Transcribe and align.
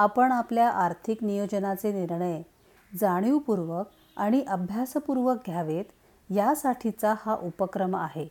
आपण 0.00 0.32
आपल्या 0.32 0.68
आर्थिक 0.70 1.24
नियोजनाचे 1.24 1.92
निर्णय 1.92 2.42
जाणीवपूर्वक 2.98 3.86
आणि 4.16 4.42
अभ्यासपूर्वक 4.48 5.36
घ्यावेत 5.46 5.84
यासाठीचा 6.30 7.14
हा 7.26 7.34
उपक्रम 7.34 7.96
आहे. 7.96 8.26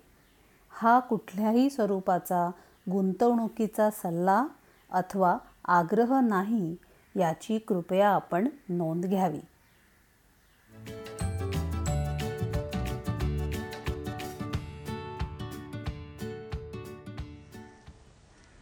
हा 0.69 0.99
कुठल्याही 0.99 1.69
स्वरूपाचा 1.69 2.49
गुंतवणुकीचा 2.91 3.89
सल्ला 3.89 4.45
अथवा 4.91 5.37
आग्रह 5.65 6.19
नाही 6.19 6.75
याची 7.15 7.57
कृपया 7.57 8.09
आपण 8.09 8.47
नोंद 8.69 9.05
घ्यावी. 9.05 9.39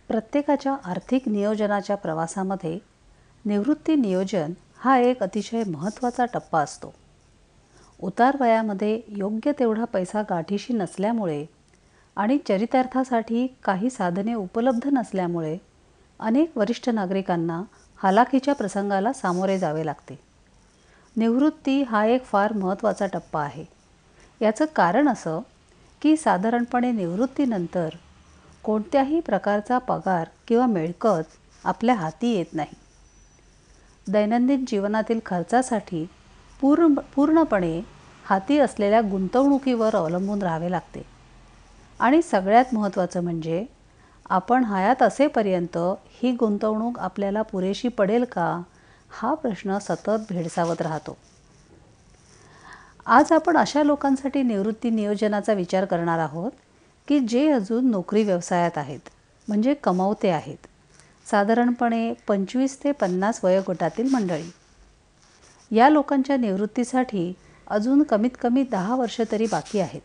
प्रत्येकाच्या 0.07 0.75
आर्थिक 0.85 1.27
नियोजनाच्या 1.29 1.95
प्रवासामध्ये 1.95 2.96
निवृत्ती 3.47 3.95
नियोजन 3.95 4.53
हा 4.77 4.97
एक 4.97 5.23
अतिशय 5.23 5.63
महत्त्वाचा 5.67 6.25
टप्पा 6.25 6.61
असतो. 6.61 6.93
उतार 8.01 8.37
वयामध्ये 8.39 9.01
योग्य 9.07 9.51
तेवढा 9.59 9.83
पैसा 9.83 10.21
गाठीशी 10.21 10.73
नसल्यामुळे 10.73 11.45
आणि 12.15 12.37
चरितार्थासाठी 12.47 13.47
काही 13.63 13.89
साधने 13.89 14.33
उपलब्ध 14.33 14.89
नसल्यामुळे 14.91 15.57
अनेक 16.19 16.57
वरिष्ठ 16.57 16.89
नागरिकांना 16.89 17.63
हालाखीच्या 17.97 18.55
प्रसंगाला 18.55 19.13
सामोरे 19.13 19.59
जावे 19.59 19.85
लागते. 19.85 20.19
निवृत्ती 21.17 21.83
हा 21.83 22.05
एक 22.05 22.23
फार 22.23 22.53
महत्त्वाचा 22.53 23.05
टप्पा 23.05 23.43
आहे. 23.43 23.65
याचं 24.41 24.65
कारण 24.75 25.09
असं 25.09 25.39
की 26.01 26.17
साधारणपणे 26.17 26.91
निवृत्तीनंतर 26.91 27.89
कोणत्याही 28.63 29.19
प्रकारचा 29.19 29.77
पगार 29.77 30.27
किंवा 30.47 30.65
मिळकत 30.65 31.23
आपल्या 31.63 31.95
हाती 31.95 32.27
येत 32.27 32.53
नाही. 32.53 32.86
दैनंदिन 34.11 34.65
जीवनातील 34.67 35.19
खर्चासाठी 35.25 36.05
पूर्ण 36.61 36.93
पूर्णपणे 37.15 37.79
हाती 38.25 38.59
असलेल्या 38.59 39.01
गुंतवणुकीवर 39.01 39.95
अवलंबून 39.95 40.41
राहावे 40.41 40.71
लागते. 40.71 41.01
आणि 41.99 42.21
सगळ्यात 42.21 42.73
महत्त्वाचं 42.73 43.23
म्हणजे 43.23 43.65
आपण 44.29 44.63
हयात 44.63 45.01
असेपर्यंत 45.01 45.77
ही 46.21 46.31
गुंतवणूक 46.31 46.99
आपल्याला 46.99 47.41
पुरेशी 47.41 47.87
पडेल 47.87 48.23
का 48.23 48.61
हा 49.09 49.33
प्रश्न 49.33 49.77
सतत 49.77 50.25
भेडसावत 50.29 50.81
राहतो. 50.81 51.17
आज 53.05 53.31
आपण 53.31 53.57
अशा 53.57 53.83
लोकांसाठी 53.83 54.41
निवृत्ती 54.43 54.89
नियोजनाचा 54.89 55.53
विचार 55.53 55.85
करणार 55.85 56.19
आहोत 56.19 56.51
की 57.07 57.19
जे 57.19 57.51
अजून 57.51 57.91
नोकरी 57.91 58.23
व्यवसायात 58.23 58.77
आहेत 58.77 59.09
म्हणजे 59.47 59.73
कमावते 59.73 60.29
आहेत. 60.29 60.67
साधारणपणे 61.31 62.13
पंचवीस 62.27 62.83
ते 62.83 62.91
पन्नास 62.91 63.39
वयोगटातील 63.43 64.09
मंडळी. 64.13 64.51
या 65.75 65.89
लोकांच्या 65.89 66.37
निवृत्तीसाठी 66.37 67.33
अजून 67.67 68.03
कमीत 68.03 68.29
कमी 68.41 68.63
दहा 68.63 68.95
वर्ष 68.95 69.21
तरी 69.31 69.45
बाकी 69.51 69.79
आहेत. 69.79 70.01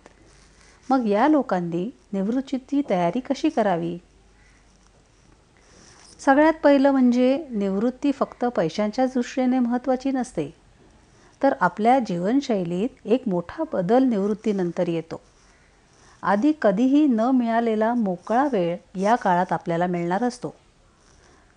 मग 0.91 1.07
या 1.07 1.29
लोकांनी 1.29 1.91
निवृत्तीची 2.13 2.83
तयारी 2.91 3.21
कशी 3.21 3.49
करावी? 3.49 3.99
सगळ्यात 6.21 6.53
पहिलं 6.63 6.91
म्हणजे 6.91 7.47
निवृत्ती 7.51 8.13
फक्त 8.13 8.45
पैशांच्या 8.45 9.07
दृष्टीने 9.07 9.59
महत्त्वाची 9.59 10.11
नसते. 10.11 10.55
तर 11.43 11.55
आपल्या 11.61 11.99
जीवनशैलीत 11.99 12.89
एक 13.05 13.23
मोठा 13.27 13.65
बदल 13.73 14.03
निवृत्तीनंतर 14.03 14.89
येतो. 14.89 15.21
आधी 16.23 16.53
कधीही 16.63 17.07
न 17.07 17.21
मिळालेला 17.21 17.95
मोकळा 17.95 18.49
वेळ 18.53 18.77
या 18.97 19.15
काळात 19.15 19.53
आपल्याला 19.53 19.87
मिळणार 19.87 20.25
असतो. 20.25 20.55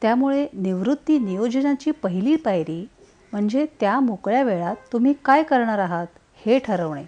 त्यामुळे 0.02 0.48
निवृत्ती 0.54 1.18
नियोजनाची 1.20 1.92
पहिली 1.92 2.36
पायरी 2.36 2.86
म्हणजे 3.32 3.66
त्या 3.80 4.00
मोकळ्या 4.00 4.44
वेळात 4.44 4.76
तुम्ही 4.94 5.14
काय 5.26 5.44
करणार 5.44 5.80
आहात 5.80 6.08
हे 6.46 6.60
ठरवणे. 6.60 7.04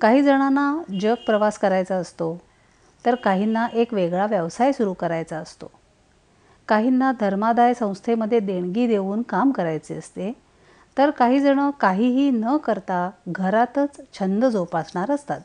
काही 0.00 0.22
जणांना 0.22 0.82
जग 1.00 1.14
प्रवास 1.26 1.58
करायचा 1.58 1.96
असतो 1.96 2.42
तर 3.06 3.14
काहींना 3.14 3.66
एक 3.72 3.94
वेगळा 3.94 4.26
व्यवसाय 4.26 4.72
सुरू 4.72 4.92
करायचा 4.92 5.38
असतो. 5.38 5.70
काहींना 6.68 7.12
धर्मादाय 7.20 7.74
संस्थेमध्ये 7.74 8.40
देणगी 8.40 8.86
देऊन 8.86 9.22
काम 9.22 9.50
करायचे 9.50 9.94
असते 9.94 10.32
तर 10.98 11.10
काहीजणं 11.10 11.70
काहीही 11.70 12.30
न 12.30 12.56
करता 12.56 13.10
घरातच 13.28 14.00
छंद 14.18 14.44
जोपासणार 14.44 15.10
असतात. 15.10 15.40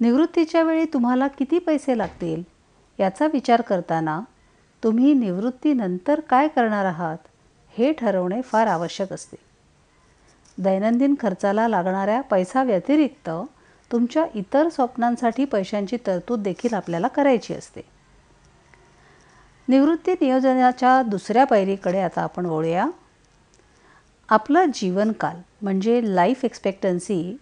निवृत्तीच्या 0.00 0.62
वेळी 0.62 0.84
तुम्हाला 0.84 1.28
किती 1.28 1.58
पैसे 1.58 1.98
लागतील 1.98 2.42
याचा 2.98 3.26
विचार 3.26 3.60
करताना 3.60 4.20
तुम्ही 4.84 5.14
निवृत्तीनंतर 5.14 6.20
काय 6.20 6.48
करणार 6.48 6.84
आहात 6.84 7.18
हे 7.78 7.92
ठरवणे 7.92 8.42
फार 8.42 8.66
आवश्यक 8.66 9.12
असते. 9.12 9.36
दैनंदिन 10.58 11.14
खर्चाला 11.20 11.68
लागणाऱ्या 11.68 12.20
पैसा 12.20 12.62
व्यतिरिक्त 12.62 13.30
तुमच्या 13.92 14.26
इतर 14.34 14.68
स्वप्नांसाठी 14.68 15.44
पैशांची 15.44 15.96
तरतूद 16.06 16.42
देखील 16.42 16.74
आपल्याला 16.74 17.08
करायची 17.08 17.54
असते. 17.54 17.80
निवृत्ती 19.68 20.12
नियोजनाच्या 20.12 21.02
दुसऱ्या 21.02 21.44
पायरीकडे 21.44 22.00
आता 22.00 22.20
आपण 22.20 22.46
वळूया. 22.46 22.86
आपलं 24.28 24.64
जीवनकाल 24.74 25.36
म्हणजे 25.62 26.00
लाईफ 26.04 26.44
एक्सपेक्टन्सी 26.44 27.36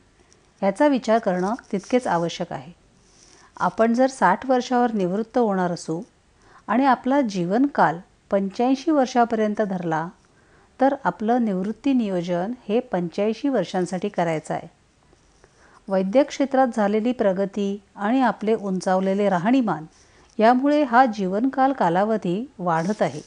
ह्याचा 0.60 0.88
विचार 0.88 1.18
करणं 1.18 1.54
तितकेच 1.72 2.06
आवश्यक 2.06 2.52
आहे. 2.52 2.72
आपण 3.56 3.94
जर 3.94 4.06
साठ 4.06 4.46
वर्षावर 4.46 4.92
निवृत्त 4.92 5.38
होणार 5.38 5.72
असू 5.72 6.02
आणि 6.68 6.84
आपला 6.84 7.20
जीवनकाल 7.20 7.98
पंच्याऐंशी 8.30 8.90
वर्षापर्यंत 8.90 9.62
धरला 9.62 10.08
तर 10.80 10.94
आपलं 11.04 11.44
निवृत्ती 11.44 11.92
नियोजन 11.92 12.52
हे 12.68 12.80
पंच्याऐंशी 12.80 13.48
वर्षांसाठी 13.48 14.08
करायचं 14.08 14.54
आहे. 14.54 14.68
वैद्यक 15.88 16.28
क्षेत्रात 16.28 16.68
झालेली 16.76 17.12
प्रगती 17.12 17.82
आणि 17.96 18.20
आपले 18.20 18.54
उंचावलेले 18.54 19.28
राहणीमान 19.28 19.84
यामुळे 20.38 20.82
हा 20.82 21.06
जीवनकाल 21.06 21.72
कालावधी 21.72 22.44
वाढत 22.58 23.02
आहे. 23.02 23.20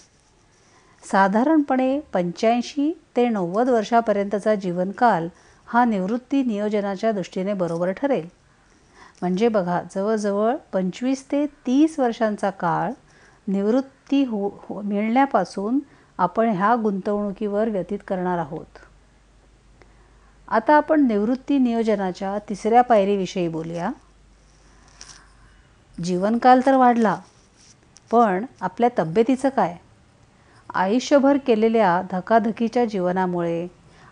साधारणपणे 1.12 2.00
पंच्याऐंशी 2.14 2.92
ते 3.16 3.28
नव्वद 3.30 3.70
वर्षापर्यंतचा 3.70 4.56
जीवनकाल 4.56 5.28
हा 5.68 5.86
निवृत्ती 5.86 6.44
नियोजनाच्या 6.44 7.12
दृष्टीने 7.12 7.54
बरोबर 7.54 7.92
ठरेल. 7.92 8.28
म्हणजे 9.22 9.48
बघा 9.48 9.82
जवळजवळ 9.96 10.56
पंचवीस 10.74 11.26
ते 11.32 11.46
तीस 11.46 12.00
वर्षांचा 12.00 12.50
काळ 12.50 12.92
निवृत्ती 13.50 14.24
हो 14.24 14.48
हो 14.48 14.82
मिळण्यापासून 14.82 15.80
आपण 16.18 16.50
ह्या 16.50 16.76
गुंतवणुकीवर 16.76 17.70
व्यतीत 17.70 18.00
करणार 18.08 18.38
आहोत. 18.38 18.78
आता 20.48 20.74
आपण 20.74 21.08
निवृत्ती 21.08 21.58
नियोजनाच्या 21.58 22.38
तिसऱ्या 22.50 22.82
पायरीविषयी 22.82 23.48
बोलूया. 23.48 23.92
जीवनकाल 26.04 26.62
तर 26.66 26.76
वाढला 26.76 27.16
पण 28.12 28.46
आपल्या 28.62 28.90
तब्येतीचं 29.00 29.50
काय? 29.50 29.76
आयुष्यभर 30.74 31.38
केलेल्या 31.38 32.02
धकाधकीच्या 32.12 32.86
जीवनामुळे 32.86 33.68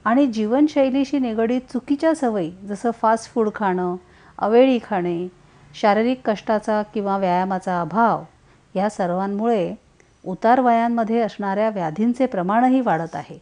आणि 0.06 0.28
जीवनशैलीशी 0.28 1.20
निगडीत 1.20 1.62
चुकीच्या 1.74 2.16
सवयी 2.16 2.52
जसं 2.52 2.92
फास्ट 2.92 3.34
फूड 3.34 3.50
खाणं 3.56 3.96
अवेळी 4.38 4.80
खाणे 4.84 5.28
शारीरिक 5.76 6.30
कष्टाचा 6.30 6.82
किंवा 6.94 7.18
व्यायामाचा 7.18 7.82
अभाव 7.82 8.24
या 8.78 8.90
सर्वांमुळे 8.90 9.74
उतार 10.26 10.60
वयांमध्ये 10.60 11.20
असणाऱ्या 11.20 11.70
व्याधींचे 11.70 12.26
प्रमाणही 12.26 12.82
वाढत 12.82 13.16
आहे. 13.16 13.40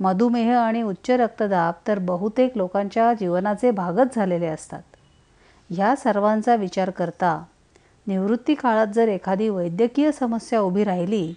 मधुमेह 0.00 0.56
आणि 0.58 0.82
उच्च 0.82 1.10
रक्तदाब 1.10 1.74
तर 1.86 1.98
बहुतेक 1.98 2.56
लोकांच्या 2.56 3.12
जीवनाचे 3.14 3.70
भागच 3.70 4.14
झालेले 4.14 4.46
असतात. 4.46 4.82
ह्या 5.70 5.96
सर्वांचा 5.96 6.54
विचार 6.54 6.90
करता 6.90 7.42
निवृत्ती 8.06 8.54
काळात 8.54 8.86
जर 8.86 9.08
एखादी 9.08 9.48
वैद्यकीय 9.48 10.12
समस्या 10.12 10.60
उभी 10.60 10.84
राहिली 10.84 11.32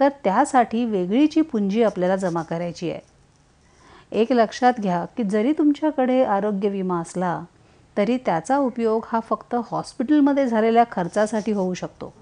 तर 0.00 0.08
त्यासाठी 0.24 0.84
वेगळीची 0.84 1.40
पुंजी 1.40 1.82
आपल्याला 1.82 2.16
जमा 2.16 2.42
करायची 2.42 2.90
आहे. 2.90 3.00
एक 4.12 4.32
लक्षात 4.32 4.72
घ्या 4.80 5.04
की 5.16 5.24
जरी 5.24 5.52
तुमच्याकडे 5.52 6.22
आरोग्य 6.24 6.68
विमा 6.68 7.00
असला 7.00 7.40
तरी 7.96 8.16
त्याचा 8.16 8.56
उपयोग 8.58 9.04
हा 9.08 9.20
फक्त 9.20 9.54
हॉस्पिटलमध्ये 9.70 10.46
झालेल्या 10.46 10.84
खर्चासाठी 10.92 11.52
होऊ 11.52 11.74
शकतो. 11.74 12.12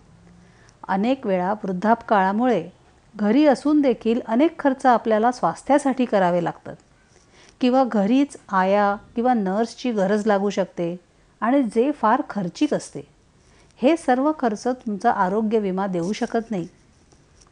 अनेक 0.88 1.26
वेळा 1.26 1.52
वृद्धापकाळामुळे 1.52 2.70
घरी 3.16 3.46
असून 3.46 3.80
देखील 3.80 4.20
अनेक 4.26 4.58
खर्च 4.58 4.86
आपल्याला 4.86 5.32
स्वास्थ्यासाठी 5.32 6.04
करावे 6.04 6.44
लागतात. 6.44 6.76
किंवा 7.60 7.84
घरीच 7.84 8.36
आया 8.52 8.96
किंवा 9.14 9.34
नर्सची 9.34 9.92
गरज 9.92 10.26
लागू 10.26 10.50
शकते 10.50 10.96
आणि 11.40 11.62
जे 11.62 11.92
फार 11.92 12.22
खर्चिक 12.30 12.74
असते. 12.74 13.00
हे 13.82 13.96
सर्व 13.96 14.32
खर्च 14.38 14.66
तुमचा 14.66 15.10
आरोग्य 15.10 15.58
विमा 15.58 15.86
देऊ 15.86 16.12
शकत 16.12 16.50
नाही. 16.50 16.68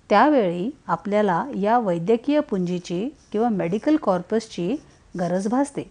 त्यावेळी 0.08 0.70
आपल्याला 0.86 1.46
या 1.56 1.78
वैद्यकीय 1.78 2.40
पुंजीची 2.40 3.08
किंवा 3.32 3.48
मेडिकल 3.48 3.96
कॉर्पसची 3.96 4.76
गरज 5.19 5.48
भासते. 5.48 5.90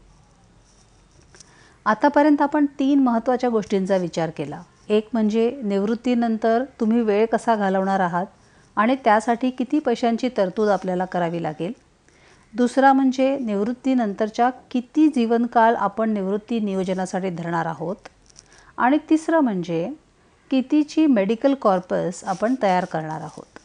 आतापर्यंत 1.86 2.42
आपण 2.42 2.66
तीन 2.80 3.00
महत्त्वाच्या 3.00 3.50
गोष्टींचा 3.50 3.98
विचार 3.98 4.30
केला. 4.30 4.62
एक 4.90 5.10
म्हणजे 5.14 5.60
निवृत्तीनंतर 5.64 6.64
तुम्ही 6.80 7.02
वेळ 7.02 7.26
कसा 7.26 7.56
घालवणार 7.56 8.00
आहात 8.00 8.26
आणि 8.76 8.96
त्यासाठी 8.96 9.50
किती 9.50 9.80
पैशांची 9.80 10.30
तरतूद 10.38 10.70
आपल्याला 10.70 11.06
करावी 11.06 11.44
लागेल? 11.44 11.72
दुसरा 12.54 12.94
म्हणजे 12.94 13.38
निवृत्तीनंतरच्या 13.40 14.50
किती 14.72 15.08
जीवनकाळ 15.08 15.76
आपण 15.76 16.10
निवृत्ती 16.10 16.60
नियोजनासाठी 16.60 17.30
धरणार 17.30 17.66
आहोत? 17.66 17.96
आणि 18.78 18.98
तिसरं 19.10 19.40
म्हणजे 19.40 19.90
कितीची 20.52 21.06
मेडिकल 21.06 21.54
कॉर्पस 21.54 22.24
आपण 22.24 22.56
तयार 22.64 22.86
करणार 22.86 23.22
आहोत? 23.22 23.60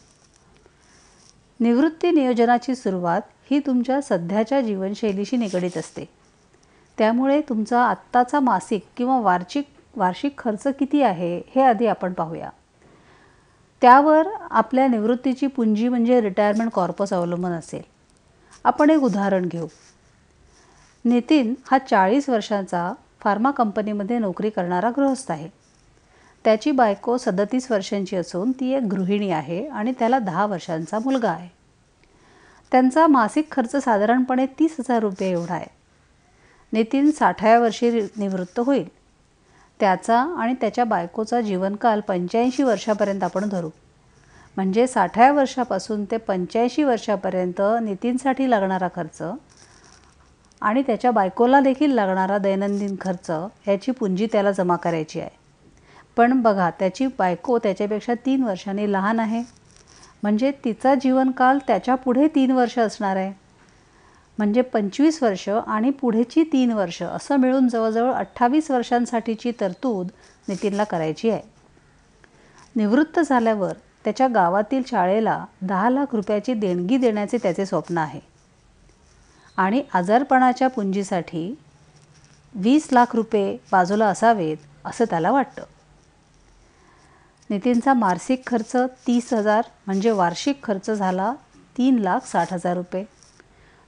निवृत्ती 1.61 2.11
नियोजनाची 2.11 2.75
सुरुवात 2.75 3.21
ही 3.51 3.59
तुमच्या 3.59 4.01
सध्याच्या 4.03 4.61
जीवनशैलीशी 4.61 5.37
निगडीत 5.37 5.79
असते. 5.79 6.09
त्यामुळे 6.99 7.41
तुमचा 7.41 7.83
आत्ताचा 7.83 8.41
मासिक 8.41 8.87
किंवा 8.97 9.21
वार्षिक 9.21 9.67
वार्षिक 9.99 10.39
खर्च 10.39 10.67
किती 10.67 11.03
आहे 11.03 11.43
हे 11.55 11.63
आधी 11.63 11.87
आपण 11.87 12.13
पाहूया. 12.13 12.51
त्यावर 13.81 14.27
आपल्या 14.51 14.87
निवृत्तीची 14.87 15.47
पुंजी 15.47 15.89
म्हणजे 15.89 16.21
रिटायरमेंट 16.21 16.71
कॉर्पस 16.71 17.13
अवलंबून 17.13 17.51
असेल. 17.51 17.83
आपण 18.65 18.91
एक 18.91 18.99
उदाहरण 18.99 19.47
घेऊ. 19.47 19.67
नितीन 21.05 21.55
हा 21.71 21.79
चाळीस 21.79 22.29
वर्षांचा 22.29 22.93
फार्मा 23.21 23.51
कंपनीमध्ये 23.51 24.19
नोकरी 24.19 24.51
करणारा 24.51 24.91
गृहस्थ 24.91 25.31
आहे. 25.31 25.49
त्याची 26.45 26.71
बायको 26.71 27.19
सदतीस 27.19 27.71
वर्षांची 27.71 28.17
असून 28.17 28.53
ती 28.53 28.71
एक 28.71 28.83
गृहिणी 28.83 29.31
आहे 29.31 29.69
आणि 29.69 29.93
त्याला 29.99 30.19
दहा 30.19 30.47
वर्षांचा 30.47 30.99
मुलगा 30.99 31.31
आहे. 31.31 31.49
त्यांचा 32.73 33.07
मासिक 33.07 33.51
खर्च 33.51 33.77
साधारणपणे 33.77 34.47
तीस 34.47 34.77
हजार 34.81 34.99
रुपये 34.99 35.31
एवढा 35.31 35.55
आहे. 35.55 35.79
नितीन 36.73 37.11
साठाव्या 37.11 37.61
वर्षी 37.61 37.91
निवृत्त 38.17 38.61
होईल. 38.61 38.89
त्याचा 39.81 40.19
आणि 40.39 40.55
त्याच्या 40.55 40.85
बायकोचा 40.85 41.41
जीवनकाल 41.41 42.01
पंच्याऐंशी 42.01 42.63
वर्षापर्यंत 42.63 43.23
आपण 43.23 43.49
धरू. 43.49 43.71
म्हणजे 44.57 44.87
साठाव्या 44.87 45.33
वर्षापासून 45.33 46.05
ते 46.05 46.17
पंच्याऐंशी 46.17 46.83
वर्षापर्यंत 46.85 47.63
नितीनसाठी 47.83 48.51
लागणारा 48.51 48.89
खर्च 48.97 49.23
आणि 50.61 50.83
त्याच्या 50.83 51.11
बायकोला 51.11 51.61
देखील 51.61 51.91
लागणारा 51.91 52.39
दैनंदिन 52.39 52.97
खर्च 53.01 53.31
याची 53.69 53.91
पुंजी 53.91 54.27
त्याला 54.33 54.51
जमा 54.51 54.77
करायची 54.77 55.21
आहे. 55.21 55.31
पण 56.17 56.43
बघा 56.43 56.71
त्याची 56.71 57.07
बायको 57.07 57.59
त्याच्यापेक्षा 57.59 58.15
तीन 58.27 58.43
वर्षांनी 58.43 58.93
लहान 58.93 59.21
आहे. 59.21 59.43
म्हणजे 60.23 60.53
तिचा 60.65 60.95
जीवनकाल 60.95 61.59
त्याच्या 61.67 61.95
पुढे 61.95 62.29
तीन 62.29 62.51
वर्ष 62.51 62.79
असणार 62.79 63.17
आहे. 63.17 63.48
म्हणजे 64.39 64.63
पंचवीस 64.63 65.23
वर्ष 65.23 65.49
आणि 65.49 65.91
पुढेची 65.91 66.43
तीन 66.43 66.73
वर्ष 66.73 67.03
असं 67.03 67.37
मिळून 67.37 67.69
जवळजवळ 67.69 68.13
अठ्ठावीस 68.13 68.71
वर्षांसाठीची 68.71 69.53
तरतूद 69.61 70.09
नितीनला 70.49 70.85
करायची 70.85 71.31
आहे. 71.31 71.43
निवृत्त 72.77 73.21
झाल्यावर 73.21 73.73
त्याच्या 74.05 74.29
गावातील 74.29 74.83
शाळेला 74.87 75.45
दहा 75.63 75.91
लाख 75.91 76.15
रुपयाची 76.15 76.55
देणगी 76.55 76.97
देण्याचे 76.97 77.39
त्याचे 77.43 77.67
स्वप्न 77.67 77.99
आहे. 77.99 78.21
आणि 79.57 79.83
आजारपणाच्या 79.95 80.69
पुंजीसाठी 80.69 81.55
वीस 82.55 82.89
लाख 82.93 83.17
रुपये 83.17 83.57
बाजूला 83.73 84.07
असावेत 84.07 84.57
असं 84.85 85.05
त्याला 85.05 85.31
वाटतं. 85.31 85.63
नितीनचा 87.51 87.95
मासिक 87.95 88.47
खर्च 88.47 88.77
तीस 88.77 89.33
हजार 89.33 89.63
म्हणजे 89.87 90.11
वार्षिक 90.11 90.63
खर्च 90.63 90.91
झाला 90.91 91.35
तीन 91.79 91.99
लाख 91.99 92.27
साठ 92.27 92.53
हजार 92.53 92.77
रुपये. 92.77 93.05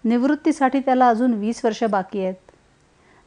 निवृत्तीसाठी 0.04 0.80
त्याला 0.80 1.08
अजून 1.08 1.34
वीस 1.34 1.64
वर्ष 1.64 1.84
बाकी 1.84 2.24
आहेत. 2.24 2.34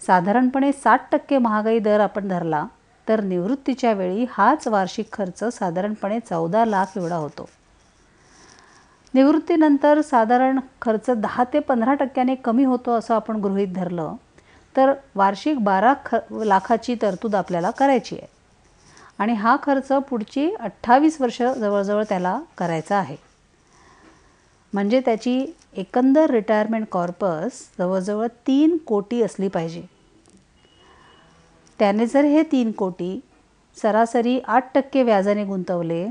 साधारणपणे 0.02 0.72
साठ 0.72 1.12
टक्के 1.12 1.38
महागाई 1.38 1.80
दर 1.80 2.00
आपण 2.00 2.28
धरला 2.28 2.66
तर 3.08 3.22
निवृत्तीच्या 3.22 3.94
वेळी 3.94 4.26
हाच 4.30 4.68
वार्षिक 4.68 5.12
खर्च 5.14 5.44
साधारणपणे 5.44 6.20
चौदा 6.20 6.66
लाख 6.66 6.98
एवढा 6.98 7.16
होतो. 7.16 7.50
निवृत्तीनंतर 9.14 10.02
साधारण 10.02 10.60
खर्च 10.82 11.10
दहा 11.10 11.44
ते 11.54 11.60
पंधरा 11.60 11.94
टक्क्याने 11.94 12.36
कमी 12.36 12.64
होतो 12.64 12.92
असं 12.92 13.16
आपण 13.16 13.36
गृहीत 13.36 13.68
धरलं 13.68 14.16
तर 14.76 14.94
वार्षिक 15.16 15.64
बारा 15.64 15.94
ख 16.06 16.16
लाखाची 16.32 16.96
तरतूद 17.02 17.36
आपल्याला 17.36 17.72
करायची 17.72 18.16
आहे. 18.16 18.28
आणि 19.20 19.34
हा 19.34 19.56
खर्च 19.64 19.88
पुढची 19.88 20.50
अठ्ठावीस 20.60 21.22
वर्ष 21.22 21.42
जवळजवळ 21.42 22.04
त्याला 22.10 22.40
करायचा 22.58 22.98
आहे. 22.98 23.16
म्हणजे 24.74 25.00
त्याची 25.00 25.46
एकंदर 25.78 26.30
रिटायरमेंट 26.30 26.86
कॉर्पस 26.92 27.62
जवळजवळ 27.80 28.28
तीन 28.48 28.78
कोटी 28.78 29.22
असली 29.22 29.48
पाहिजे. 29.48 29.82
त्याने 31.80 32.06
जर 32.06 32.26
हे 32.26 32.44
तीन 32.44 32.72
कोटी 32.72 33.20
सरासरी 33.78 34.40
आठ 34.48 34.74
टक्के 34.76 35.04
व्याजाने 35.04 35.44
गुंतवले 35.46 36.06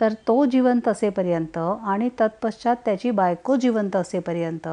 तर 0.00 0.12
तो 0.28 0.44
जिवंत 0.44 0.88
असेपर्यंत 0.88 1.58
आणि 1.58 2.08
तत्पश्चात 2.20 2.76
त्याची 2.84 3.10
बायको 3.10 3.56
जिवंत 3.56 3.96
असेपर्यंत 3.96 4.68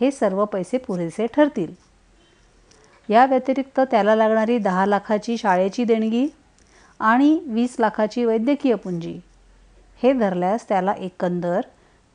हे 0.00 0.10
सर्व 0.10 0.44
पैसे 0.44 0.78
पुरेसे 0.78 1.26
ठरतील. 1.26 1.72
या 3.08 3.24
व्यतिरिक्त 3.26 3.80
त्याला 3.80 4.14
लागणारी 4.16 4.58
दहा 4.58 4.86
लाखाची 4.86 5.36
शाळेची 5.36 5.84
देणगी 5.84 6.26
आणि 7.00 7.38
वीस 7.46 7.76
लाखाची 7.80 8.24
वैद्यकीय 8.24 8.74
पुंजी 8.74 9.18
हे 10.02 10.12
धरल्यास 10.12 10.68
त्याला 10.68 10.92
एकंदर 10.92 11.60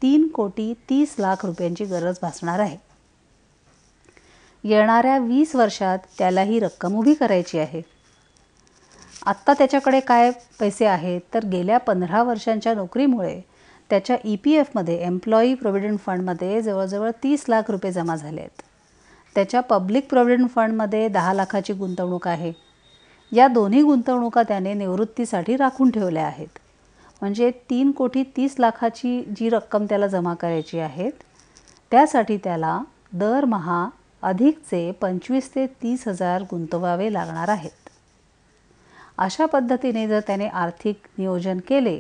तीन 0.04 0.28
कोटी 0.28 0.74
तीस 0.90 1.16
लाख 1.20 1.46
रुपयांची 1.46 1.86
गरज 1.86 2.18
भासणार 2.22 2.60
आहे. 2.60 2.78
येणाऱ्या 4.64 5.18
वीस 5.18 5.56
वर्षात 5.56 6.00
त्याला 6.18 6.42
ही 6.42 6.60
रक्कम 6.60 6.96
उभी 6.96 7.14
करायची 7.14 7.60
आहे. 7.60 7.82
आत्ता 9.26 9.54
त्याच्याकडे 9.54 10.00
काय 10.00 10.32
पैसे 10.60 10.86
आहेत 10.86 11.22
तर 11.34 11.46
गेल्या 11.46 11.78
पंधरा 11.78 12.24
वर्षांच्या 12.24 12.74
नोकरीमुळे 12.74 13.40
त्याच्या 13.90 14.18
ई 14.26 14.36
पी 14.36 14.54
एफमध्ये 14.54 14.98
एम्प्लॉई 15.04 15.54
प्रोव्हिडंट 15.54 16.00
फंडमध्ये 16.00 16.62
जवळजवळ 16.62 17.12
तीस 17.24 17.46
लाख 17.50 17.72
रुपये 17.72 17.92
जमा 17.92 18.16
झाले 18.16 18.42
आहेत 18.42 18.62
त्याच्या 19.36 19.62
पब्लिक 19.62 20.10
प्रॉव्हिडंट 20.10 20.50
फंडमध्ये 20.50 21.08
दहा 21.08 21.34
लाखाची 21.34 21.74
गुंतवणूक 21.74 22.28
आहे. 22.28 22.52
या 23.32 23.48
दोन्ही 23.48 23.82
गुंतवणुका 23.82 24.44
त्याने 24.44 24.74
निवृत्तीसाठी 24.74 25.56
राखून 25.58 25.92
ठेवल्या 25.92 26.26
आहेत. 26.26 26.60
म्हणजे 27.24 27.50
तीन 27.70 27.92
कोटी 27.92 28.24
तीस 28.38 28.56
लाखाची 28.60 29.24
जी 29.36 29.50
रक्कम 29.50 29.86
त्याला 29.86 30.08
जमा 30.08 30.34
करायची 30.34 30.80
आहे 30.80 31.10
त्यासाठी 31.92 32.38
त्याला 32.38 32.80
दरमहा 33.14 33.88
अधिकचे 34.22 34.92
पंचवीस 34.92 35.50
ते 35.56 35.66
तीस 35.84 36.08
हजार 36.08 36.42
गुंतवावे 36.42 37.12
लागणार 37.14 37.50
आहेत. 37.50 37.90
अशा 39.18 39.46
पद्धतीने 39.46 40.08
जर 40.08 40.20
त्याने 40.28 40.48
आर्थिक 40.48 41.08
नियोजन 41.18 41.60
केले 41.68 41.98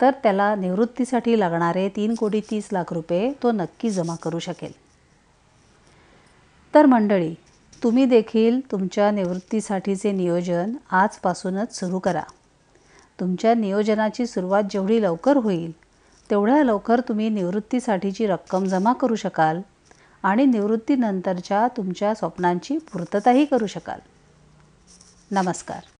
तर 0.00 0.10
त्याला 0.22 0.54
निवृत्तीसाठी 0.54 1.40
लागणारे 1.40 1.88
तीन 1.88 2.14
कोटी 2.14 2.40
तीस 2.50 2.68
लाख 2.72 2.92
रुपये 2.92 3.32
तो 3.42 3.52
नक्की 3.52 3.90
जमा 3.90 4.14
करू 4.22 4.38
शकेल. 4.38 4.72
तर 6.74 6.86
मंडळी 6.86 7.34
तुम्ही 7.82 8.04
देखील 8.04 8.60
तुमच्या 8.70 9.10
निवृत्तीसाठीचे 9.10 10.12
नियोजन 10.12 10.76
आजपासूनच 10.90 11.78
सुरू 11.78 11.98
करा. 11.98 12.22
तुमच्या 13.20 13.54
नियोजनाची 13.54 14.26
सुरुवात 14.26 14.62
जेवढी 14.70 15.02
लवकर 15.02 15.36
होईल 15.36 15.72
तेवढ्या 16.30 16.64
लवकर 16.64 17.00
तुम्ही 17.00 17.28
निवृत्तीसाठीची 17.28 18.26
रक्कम 18.26 18.64
जमा 18.64 18.92
करू 18.92 19.14
शकाल 19.14 19.60
आणि 20.22 20.46
निवृत्तीनंतरच्या 20.46 21.68
तुमच्या 21.76 22.14
स्वप्नांची 22.14 22.78
पूर्तताही 22.78 23.44
करू 23.44 23.66
शकाल. 23.66 23.98
नमस्कार. 25.30 25.97